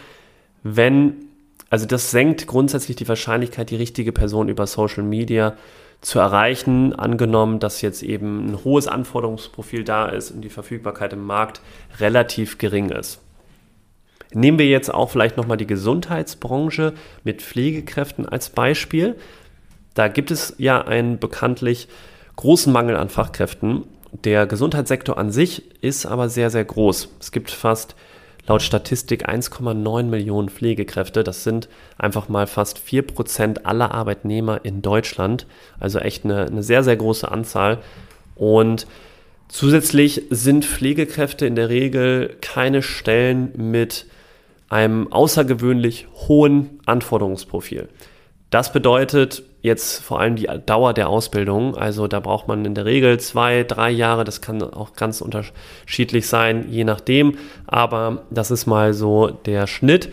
wenn, 0.62 1.16
also 1.68 1.86
das 1.86 2.10
senkt 2.10 2.46
grundsätzlich 2.46 2.96
die 2.96 3.08
Wahrscheinlichkeit, 3.08 3.70
die 3.70 3.76
richtige 3.76 4.12
Person 4.12 4.48
über 4.48 4.66
Social 4.66 5.02
Media 5.02 5.56
zu 6.00 6.18
erreichen, 6.20 6.92
angenommen, 6.92 7.58
dass 7.58 7.80
jetzt 7.80 8.02
eben 8.02 8.50
ein 8.50 8.64
hohes 8.64 8.86
Anforderungsprofil 8.86 9.82
da 9.82 10.06
ist 10.06 10.30
und 10.30 10.42
die 10.42 10.50
Verfügbarkeit 10.50 11.12
im 11.12 11.24
Markt 11.24 11.60
relativ 11.98 12.58
gering 12.58 12.90
ist. 12.90 13.20
Nehmen 14.32 14.58
wir 14.58 14.66
jetzt 14.66 14.92
auch 14.92 15.10
vielleicht 15.10 15.36
nochmal 15.36 15.56
die 15.56 15.66
Gesundheitsbranche 15.66 16.94
mit 17.24 17.42
Pflegekräften 17.42 18.28
als 18.28 18.50
Beispiel. 18.50 19.16
Da 19.96 20.08
gibt 20.08 20.30
es 20.30 20.54
ja 20.58 20.82
einen 20.82 21.18
bekanntlich 21.18 21.88
großen 22.36 22.70
Mangel 22.70 22.96
an 22.96 23.08
Fachkräften. 23.08 23.84
Der 24.24 24.46
Gesundheitssektor 24.46 25.16
an 25.16 25.32
sich 25.32 25.62
ist 25.82 26.04
aber 26.04 26.28
sehr, 26.28 26.50
sehr 26.50 26.66
groß. 26.66 27.08
Es 27.18 27.32
gibt 27.32 27.50
fast 27.50 27.96
laut 28.46 28.60
Statistik 28.60 29.26
1,9 29.26 30.02
Millionen 30.02 30.50
Pflegekräfte. 30.50 31.24
Das 31.24 31.44
sind 31.44 31.70
einfach 31.96 32.28
mal 32.28 32.46
fast 32.46 32.78
4% 32.78 33.64
aller 33.64 33.92
Arbeitnehmer 33.92 34.62
in 34.66 34.82
Deutschland. 34.82 35.46
Also 35.80 35.98
echt 35.98 36.26
eine, 36.26 36.44
eine 36.44 36.62
sehr, 36.62 36.84
sehr 36.84 36.96
große 36.96 37.32
Anzahl. 37.32 37.78
Und 38.34 38.86
zusätzlich 39.48 40.24
sind 40.28 40.66
Pflegekräfte 40.66 41.46
in 41.46 41.54
der 41.56 41.70
Regel 41.70 42.36
keine 42.42 42.82
Stellen 42.82 43.50
mit 43.56 44.04
einem 44.68 45.10
außergewöhnlich 45.10 46.06
hohen 46.28 46.80
Anforderungsprofil. 46.84 47.88
Das 48.50 48.72
bedeutet 48.72 49.42
jetzt 49.62 50.02
vor 50.02 50.20
allem 50.20 50.36
die 50.36 50.48
Dauer 50.64 50.94
der 50.94 51.08
Ausbildung. 51.08 51.76
Also 51.76 52.06
da 52.06 52.20
braucht 52.20 52.46
man 52.46 52.64
in 52.64 52.74
der 52.74 52.84
Regel 52.84 53.18
zwei, 53.18 53.64
drei 53.64 53.90
Jahre. 53.90 54.24
Das 54.24 54.40
kann 54.40 54.62
auch 54.62 54.94
ganz 54.94 55.20
unterschiedlich 55.20 56.28
sein, 56.28 56.66
je 56.70 56.84
nachdem. 56.84 57.38
Aber 57.66 58.22
das 58.30 58.50
ist 58.50 58.66
mal 58.66 58.94
so 58.94 59.28
der 59.28 59.66
Schnitt. 59.66 60.10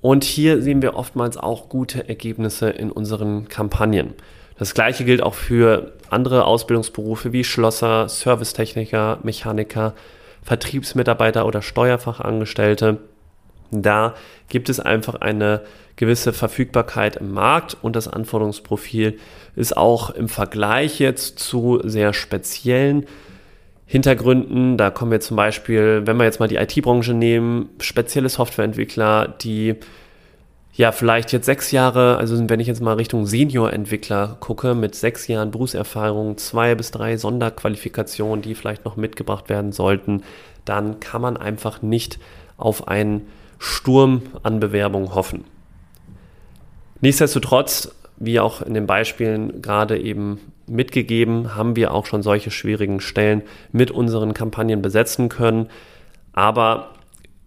Und 0.00 0.24
hier 0.24 0.62
sehen 0.62 0.80
wir 0.80 0.96
oftmals 0.96 1.36
auch 1.36 1.68
gute 1.68 2.08
Ergebnisse 2.08 2.70
in 2.70 2.90
unseren 2.90 3.48
Kampagnen. 3.48 4.14
Das 4.58 4.72
gleiche 4.72 5.04
gilt 5.04 5.22
auch 5.22 5.34
für 5.34 5.92
andere 6.08 6.46
Ausbildungsberufe 6.46 7.32
wie 7.32 7.44
Schlosser, 7.44 8.08
Servicetechniker, 8.08 9.18
Mechaniker, 9.22 9.94
Vertriebsmitarbeiter 10.42 11.46
oder 11.46 11.60
Steuerfachangestellte. 11.60 12.98
Da 13.70 14.14
gibt 14.48 14.68
es 14.68 14.80
einfach 14.80 15.14
eine 15.16 15.62
gewisse 15.96 16.32
Verfügbarkeit 16.32 17.16
im 17.16 17.32
Markt 17.32 17.76
und 17.82 17.94
das 17.94 18.08
Anforderungsprofil 18.08 19.18
ist 19.54 19.76
auch 19.76 20.10
im 20.10 20.28
Vergleich 20.28 20.98
jetzt 20.98 21.38
zu 21.38 21.80
sehr 21.84 22.12
speziellen 22.12 23.06
Hintergründen. 23.86 24.76
Da 24.76 24.90
kommen 24.90 25.10
wir 25.10 25.20
zum 25.20 25.36
Beispiel, 25.36 26.02
wenn 26.06 26.16
wir 26.16 26.24
jetzt 26.24 26.40
mal 26.40 26.48
die 26.48 26.56
IT-Branche 26.56 27.12
nehmen, 27.12 27.68
spezielle 27.80 28.28
Softwareentwickler, 28.28 29.34
die 29.42 29.76
ja 30.72 30.92
vielleicht 30.92 31.32
jetzt 31.32 31.46
sechs 31.46 31.72
Jahre, 31.72 32.16
also 32.16 32.48
wenn 32.48 32.60
ich 32.60 32.68
jetzt 32.68 32.80
mal 32.80 32.94
Richtung 32.94 33.26
Senior-Entwickler 33.26 34.36
gucke, 34.40 34.74
mit 34.74 34.94
sechs 34.94 35.26
Jahren 35.26 35.50
Berufserfahrung, 35.50 36.38
zwei 36.38 36.74
bis 36.74 36.92
drei 36.92 37.16
Sonderqualifikationen, 37.16 38.42
die 38.42 38.54
vielleicht 38.54 38.84
noch 38.84 38.96
mitgebracht 38.96 39.48
werden 39.48 39.72
sollten, 39.72 40.22
dann 40.64 41.00
kann 41.00 41.20
man 41.20 41.36
einfach 41.36 41.82
nicht 41.82 42.18
auf 42.56 42.88
einen 42.88 43.26
Sturm 43.60 44.22
an 44.42 44.58
Bewerbungen 44.58 45.14
hoffen. 45.14 45.44
Nichtsdestotrotz, 47.02 47.94
wie 48.16 48.40
auch 48.40 48.62
in 48.62 48.74
den 48.74 48.86
Beispielen 48.86 49.62
gerade 49.62 49.98
eben 49.98 50.40
mitgegeben, 50.66 51.54
haben 51.54 51.76
wir 51.76 51.92
auch 51.92 52.06
schon 52.06 52.22
solche 52.22 52.50
schwierigen 52.50 53.00
Stellen 53.00 53.42
mit 53.70 53.90
unseren 53.90 54.34
Kampagnen 54.34 54.80
besetzen 54.80 55.28
können. 55.28 55.68
Aber 56.32 56.94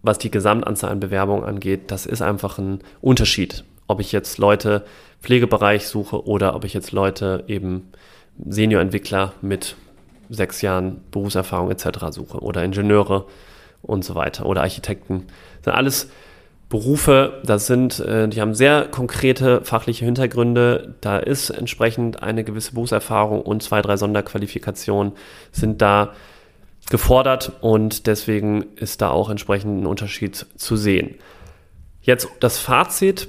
was 0.02 0.18
die 0.18 0.30
Gesamtanzahl 0.30 0.92
an 0.92 1.00
Bewerbungen 1.00 1.44
angeht, 1.44 1.90
das 1.90 2.06
ist 2.06 2.22
einfach 2.22 2.58
ein 2.58 2.78
Unterschied, 3.00 3.64
ob 3.88 4.00
ich 4.00 4.12
jetzt 4.12 4.38
Leute 4.38 4.84
Pflegebereich 5.20 5.88
suche 5.88 6.26
oder 6.26 6.54
ob 6.54 6.64
ich 6.64 6.74
jetzt 6.74 6.92
Leute 6.92 7.44
eben 7.48 7.90
Seniorentwickler 8.46 9.32
mit 9.42 9.74
sechs 10.30 10.62
Jahren 10.62 11.00
Berufserfahrung 11.10 11.70
etc. 11.72 11.86
suche 12.10 12.38
oder 12.38 12.62
Ingenieure 12.62 13.26
und 13.82 14.04
so 14.04 14.14
weiter 14.14 14.46
oder 14.46 14.62
Architekten. 14.62 15.26
Sind 15.64 15.72
alles 15.72 16.08
Berufe, 16.68 17.40
das 17.44 17.66
sind, 17.66 18.00
äh, 18.00 18.28
die 18.28 18.40
haben 18.40 18.54
sehr 18.54 18.86
konkrete 18.86 19.60
fachliche 19.62 20.04
Hintergründe. 20.04 20.94
Da 21.00 21.18
ist 21.18 21.50
entsprechend 21.50 22.22
eine 22.22 22.44
gewisse 22.44 22.72
Berufserfahrung 22.72 23.42
und 23.42 23.62
zwei, 23.62 23.82
drei 23.82 23.96
Sonderqualifikationen 23.96 25.12
sind 25.52 25.82
da 25.82 26.14
gefordert 26.90 27.52
und 27.60 28.06
deswegen 28.06 28.64
ist 28.76 29.00
da 29.00 29.10
auch 29.10 29.30
entsprechend 29.30 29.82
ein 29.82 29.86
Unterschied 29.86 30.46
zu 30.56 30.76
sehen. 30.76 31.14
Jetzt 32.02 32.28
das 32.40 32.58
Fazit 32.58 33.28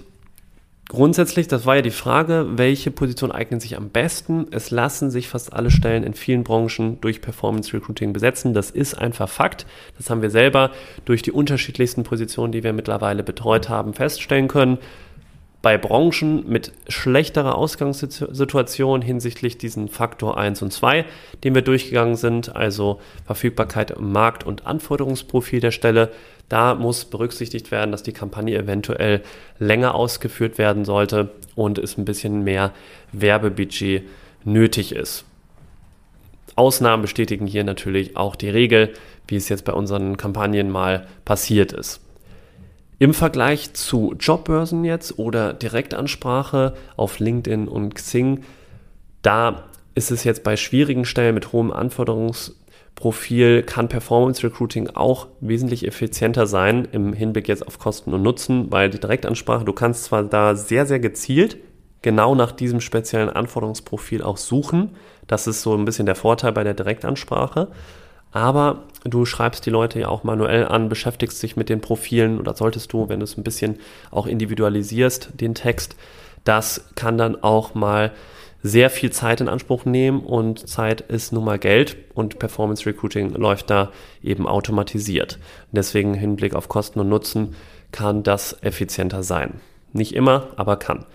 Grundsätzlich, 0.88 1.48
das 1.48 1.65
war 1.65 1.77
ja 1.77 1.82
die 1.82 1.89
Frage, 1.89 2.46
welche 2.58 2.92
Position 2.92 3.32
eignet 3.32 3.60
sich 3.60 3.75
am 3.75 3.89
besten? 3.89 4.46
Es 4.51 4.70
lassen 4.70 5.10
sich 5.10 5.27
fast 5.27 5.51
alle 5.51 5.72
Stellen 5.72 6.04
in 6.04 6.13
vielen 6.13 6.44
Branchen 6.44 7.01
durch 7.01 7.22
Performance 7.22 7.74
Recruiting 7.74 8.13
besetzen. 8.13 8.54
Das 8.54 8.70
ist 8.70 8.94
einfach 8.94 9.27
Fakt. 9.27 9.65
Das 9.98 10.12
haben 10.12 10.22
wir 10.22 10.30
selber 10.30 10.70
durch 11.04 11.24
die 11.24 11.32
unterschiedlichsten 11.32 12.04
Positionen, 12.04 12.51
die 12.51 12.63
wir 12.63 12.72
mittlerweile 12.72 13.24
betreut 13.24 13.68
haben, 13.68 13.96
feststellen 13.96 14.48
können. 14.48 14.77
Bei 15.65 15.79
Branchen 15.79 16.48
mit 16.48 16.74
schlechterer 16.89 17.55
Ausgangssituation 17.55 19.01
hinsichtlich 19.01 19.57
diesen 19.57 19.88
Faktor 19.88 20.38
1 20.38 20.62
und 20.62 20.72
2, 20.72 21.05
den 21.43 21.55
wir 21.55 21.63
durchgegangen 21.63 22.17
sind, 22.17 22.55
also 22.55 23.01
Verfügbarkeit 23.25 23.89
im 23.89 24.12
Markt 24.12 24.43
und 24.43 24.67
Anforderungsprofil 24.67 25.62
der 25.62 25.72
Stelle, 25.72 26.12
da 26.50 26.75
muss 26.75 27.05
berücksichtigt 27.05 27.72
werden, 27.72 27.91
dass 27.91 28.03
die 28.03 28.13
Kampagne 28.13 28.55
eventuell 28.55 29.24
länger 29.57 29.95
ausgeführt 29.95 30.60
werden 30.60 30.86
sollte 30.86 31.31
und 31.55 31.79
es 31.79 31.98
ein 31.98 32.05
bisschen 32.05 32.43
mehr 32.43 32.72
Werbebudget 33.12 34.03
nötig 34.43 34.93
ist. 34.93 35.25
Ausnahmen 36.55 37.01
bestätigen 37.01 37.48
hier 37.48 37.63
natürlich 37.63 38.15
auch 38.15 38.36
die 38.36 38.50
Regel, 38.50 38.93
wie 39.27 39.38
es 39.38 39.50
jetzt 39.50 39.65
bei 39.65 39.74
unseren 39.74 40.15
Kampagnen 40.15 40.69
mal 40.69 41.07
passiert 41.25 41.74
ist. 41.74 42.05
Im 42.98 43.14
Vergleich 43.14 43.74
zu 43.74 44.16
Jobbörsen 44.20 44.86
jetzt 44.86 45.20
oder 45.20 45.54
Direktansprache 45.54 46.74
auf 46.96 47.20
LinkedIn 47.20 47.68
und 47.68 47.96
Xing, 47.96 48.44
da 49.22 49.64
ist 49.96 50.12
es 50.12 50.24
jetzt 50.24 50.44
bei 50.44 50.56
schwierigen 50.56 51.06
Stellen 51.06 51.36
mit 51.36 51.52
hohem 51.52 51.72
Anforderungs- 51.72 52.54
Profil 52.96 53.62
kann 53.62 53.90
Performance 53.90 54.42
Recruiting 54.42 54.90
auch 54.94 55.28
wesentlich 55.42 55.86
effizienter 55.86 56.48
sein 56.48 56.88
im 56.94 57.12
Hinblick 57.12 57.50
jetzt 57.50 57.68
auf 57.68 57.78
Kosten 57.78 58.14
und 58.14 58.24
Nutzen, 58.24 58.72
weil 58.72 58.90
die 58.90 59.00
Direktansprache, 59.00 59.66
du 59.66 59.74
kannst 59.74 60.06
zwar 60.06 60.24
da 60.24 60.56
sehr, 60.56 60.86
sehr 60.86 61.00
gezielt 61.00 61.58
genau 62.02 62.36
nach 62.36 62.52
diesem 62.52 62.82
speziellen 62.82 63.30
Anforderungsprofil 63.30 64.22
auch 64.22 64.38
suchen. 64.38 64.92
Das 65.28 65.48
ist 65.48 65.62
so 65.62 65.75
ein 65.75 65.86
bisschen 65.86 66.06
der 66.06 66.16
Vorteil 66.16 66.54
bei 66.54 66.64
der 66.64 66.74
Direktansprache. 66.74 67.70
Aber 68.36 68.84
du 69.06 69.24
schreibst 69.24 69.65
die 69.65 69.70
Leute 69.70 70.01
ja 70.01 70.10
auch 70.10 70.25
manuell 70.25 70.68
an, 70.68 70.89
beschäftigst 70.89 71.42
dich 71.42 71.56
mit 71.56 71.70
den 71.70 71.80
Profilen 71.80 72.38
oder 72.38 72.54
solltest 72.54 72.92
du, 72.92 73.08
wenn 73.08 73.22
du 73.22 73.24
es 73.24 73.38
ein 73.38 73.46
bisschen 73.46 73.80
auch 74.12 74.27
individualisierst, 74.27 75.30
den 75.39 75.56
Text. 75.56 75.96
Das 76.44 76.89
kann 76.96 77.18
dann 77.18 77.42
auch 77.42 77.75
mal 77.75 78.12
sehr 78.62 78.89
viel 78.89 79.10
Zeit 79.10 79.39
in 79.39 79.48
Anspruch 79.48 79.86
nehmen 79.86 80.20
und 80.20 80.68
Zeit 80.68 81.00
ist 81.00 81.32
nun 81.32 81.46
mal 81.46 81.58
Geld 81.58 81.96
und 82.13 82.38
Performance 82.38 82.86
Recruiting 82.86 83.30
läuft 83.36 83.70
da 83.70 83.94
eben 84.22 84.48
automatisiert. 84.48 85.39
deswegen 85.72 86.13
Hinblick 86.13 86.56
auf 86.56 86.68
Kosten 86.68 87.00
und 87.00 87.08
Nutzen 87.08 87.56
kann 87.94 88.22
das 88.22 88.62
effizienter 88.63 89.24
sein. 89.24 89.62
Nicht 89.94 90.13
immer, 90.13 90.48
aber 90.58 90.75
kann. 90.75 91.06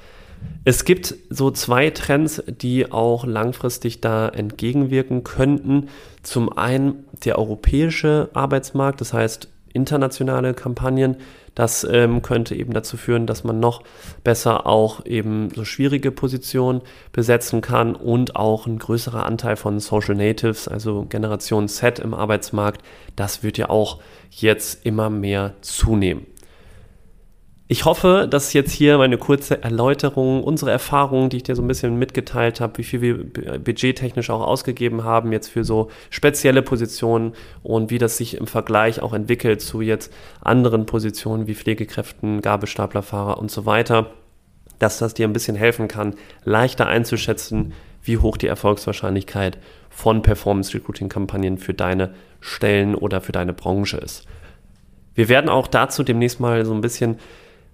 Es 0.65 0.85
gibt 0.85 1.15
so 1.31 1.51
zwei 1.51 1.91
Trends, 1.91 2.43
die 2.47 2.93
auch 2.93 3.25
langfristig 3.25 4.01
da 4.01 4.29
entgegenwirken 4.29 5.25
könnten. 5.25 5.89
Zum 6.23 6.53
einen 6.57 7.05
der 7.25 7.39
europäische 7.39 8.29
Arbeitsmarkt, 8.35 9.01
das 9.01 9.13
heißt 9.13 9.49
internationale 9.73 10.53
Kampagnen. 10.55 11.17
Das 11.55 11.85
ähm, 11.85 12.23
könnte 12.23 12.55
eben 12.55 12.73
dazu 12.73 12.97
führen, 12.97 13.27
dass 13.27 13.43
man 13.43 13.59
noch 13.59 13.83
besser 14.23 14.67
auch 14.67 15.05
eben 15.05 15.51
so 15.55 15.65
schwierige 15.65 16.13
Positionen 16.13 16.83
besetzen 17.13 17.61
kann 17.61 17.95
und 17.95 18.37
auch 18.37 18.67
ein 18.67 18.79
größerer 18.79 19.27
Anteil 19.27 19.57
von 19.57 19.81
Social 19.81 20.15
Natives, 20.15 20.69
also 20.69 21.07
Generation 21.09 21.69
Z 21.69 21.99
im 21.99 22.15
Arbeitsmarkt, 22.15 22.83
das 23.17 23.43
wird 23.43 23.59
ja 23.59 23.69
auch 23.69 24.01
jetzt 24.31 24.87
immer 24.87 25.11
mehr 25.11 25.55
zunehmen. 25.61 26.27
Ich 27.73 27.85
hoffe, 27.85 28.27
dass 28.29 28.53
jetzt 28.53 28.73
hier 28.73 28.99
meine 28.99 29.17
kurze 29.17 29.63
Erläuterung, 29.63 30.43
unsere 30.43 30.73
Erfahrungen, 30.73 31.31
die 31.31 31.37
ich 31.37 31.45
dir 31.45 31.55
so 31.55 31.63
ein 31.63 31.69
bisschen 31.69 32.01
mitgeteilt 32.01 32.61
habe, 32.61 32.79
wie 32.79 32.83
viel 32.83 33.01
wir 33.01 33.15
budgettechnisch 33.61 34.29
auch 34.31 34.41
ausgegeben 34.41 35.05
haben, 35.05 35.31
jetzt 35.31 35.47
für 35.47 35.63
so 35.63 35.89
spezielle 36.11 36.63
Positionen 36.63 37.33
und 37.63 37.93
wie 37.93 37.99
das 37.99 38.17
sich 38.17 38.37
im 38.37 38.49
Vergleich 38.49 39.01
auch 39.01 39.13
entwickelt 39.13 39.61
zu 39.61 39.83
jetzt 39.83 40.13
anderen 40.41 40.85
Positionen 40.85 41.47
wie 41.47 41.55
Pflegekräften, 41.55 42.43
Gabelstaplerfahrer 42.43 43.39
und 43.39 43.53
so 43.53 43.67
weiter, 43.67 44.15
dass 44.81 44.99
das 44.99 45.15
dir 45.15 45.29
ein 45.29 45.33
bisschen 45.33 45.55
helfen 45.55 45.87
kann, 45.87 46.17
leichter 46.43 46.89
einzuschätzen, 46.89 47.73
wie 48.03 48.19
hoch 48.19 48.37
die 48.37 48.49
Erfolgswahrscheinlichkeit 48.49 49.59
von 49.91 50.23
Performance 50.23 50.75
Recruiting 50.75 51.09
Kampagnen 51.09 51.57
für 51.57 51.73
deine 51.73 52.15
Stellen 52.41 52.97
oder 52.97 53.21
für 53.21 53.31
deine 53.31 53.53
Branche 53.53 53.99
ist. 53.99 54.27
Wir 55.15 55.29
werden 55.29 55.49
auch 55.49 55.69
dazu 55.69 56.03
demnächst 56.03 56.41
mal 56.41 56.65
so 56.65 56.75
ein 56.75 56.81
bisschen 56.81 57.19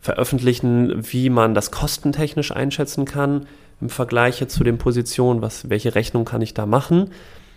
veröffentlichen, 0.01 1.13
wie 1.13 1.31
man 1.31 1.55
das 1.55 1.71
kostentechnisch 1.71 2.53
einschätzen 2.53 3.05
kann 3.05 3.47
im 3.81 3.91
Vergleich 3.91 4.47
zu 4.49 4.65
den 4.65 4.79
Positionen, 4.79 5.43
was, 5.43 5.69
welche 5.69 5.95
Rechnung 5.95 6.25
kann 6.25 6.43
ich 6.43 6.55
da 6.55 6.67
machen. 6.67 7.11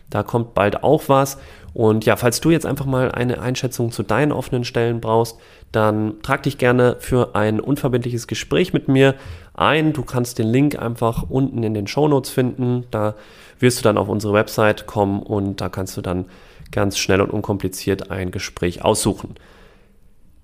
Da 0.10 0.24
kommt 0.24 0.54
bald 0.56 0.84
auch 0.84 1.04
was. 1.08 1.38
Und 1.74 2.06
ja, 2.06 2.16
falls 2.16 2.42
du 2.42 2.50
jetzt 2.50 2.66
einfach 2.66 2.86
mal 2.86 3.12
eine 3.12 3.42
Einschätzung 3.42 3.92
zu 3.92 4.02
deinen 4.02 4.32
offenen 4.32 4.64
Stellen 4.64 5.02
brauchst, 5.02 5.38
dann 5.72 6.22
trag 6.24 6.44
dich 6.44 6.58
gerne 6.58 6.98
für 7.00 7.36
ein 7.36 7.60
unverbindliches 7.60 8.28
Gespräch 8.28 8.74
mit 8.74 8.88
mir 8.88 9.16
ein. 9.54 9.94
Du 9.94 10.04
kannst 10.04 10.40
den 10.40 10.48
Link 10.48 10.80
einfach 10.80 11.30
unten 11.30 11.62
in 11.64 11.76
den 11.76 11.86
Show 11.86 12.08
Notes 12.08 12.32
finden. 12.32 12.86
Da 12.90 13.14
wirst 13.60 13.80
du 13.80 13.84
dann 13.84 13.98
auf 13.98 14.10
unsere 14.10 14.34
Website 14.34 14.88
kommen 14.88 15.22
und 15.22 15.62
da 15.62 15.70
kannst 15.70 15.96
du 15.96 16.02
dann 16.02 16.26
ganz 16.72 16.98
schnell 16.98 17.22
und 17.22 17.30
unkompliziert 17.30 18.10
ein 18.10 18.32
Gespräch 18.32 18.84
aussuchen. 18.84 19.36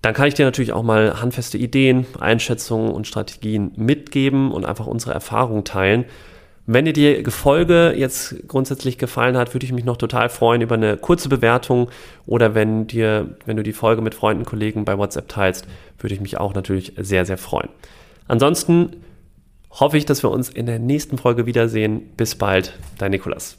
Dann 0.06 0.14
kann 0.14 0.28
ich 0.28 0.36
dir 0.36 0.46
natürlich 0.46 0.72
auch 0.72 0.84
mal 0.84 1.20
handfeste 1.20 1.58
Ideen, 1.58 2.06
Einschätzungen 2.20 2.92
und 2.92 3.08
Strategien 3.08 3.72
mitgeben 3.76 4.52
und 4.52 4.64
einfach 4.64 4.86
unsere 4.86 5.16
Erfahrungen 5.16 5.64
teilen. 5.64 6.06
Wenn 6.68 6.86
dir 6.86 6.94
die 6.94 7.24
Folge 7.32 7.92
jetzt 7.98 8.48
grundsätzlich 8.48 9.00
gefallen 9.00 9.36
hat, 9.36 9.56
würde 9.56 9.66
ich 9.66 9.72
mich 9.72 9.84
noch 9.84 9.98
total 9.98 10.30
freuen 10.30 10.62
über 10.62 10.76
eine 10.76 10.96
kurze 10.98 11.28
Bewertung 11.28 11.90
oder 12.28 12.54
wenn 12.54 12.86
dir, 12.86 13.36
wenn 13.48 13.58
du 13.58 13.64
die 13.64 13.74
Folge 13.74 14.04
mit 14.04 14.14
Freunden, 14.14 14.46
Kollegen 14.46 14.86
bei 14.86 14.96
WhatsApp 14.96 15.28
teilst, 15.28 15.66
würde 15.98 16.14
ich 16.14 16.22
mich 16.22 16.38
auch 16.38 16.54
natürlich 16.54 16.94
sehr, 16.98 17.26
sehr 17.26 17.40
freuen. 17.40 17.70
Ansonsten 18.28 18.98
hoffe 19.72 19.98
ich, 19.98 20.06
dass 20.06 20.22
wir 20.22 20.30
uns 20.30 20.50
in 20.50 20.68
der 20.68 20.78
nächsten 20.78 21.18
Folge 21.18 21.48
wiedersehen. 21.48 22.12
Bis 22.16 22.36
bald, 22.36 22.78
dein 23.00 23.10
Nikolas. 23.10 23.58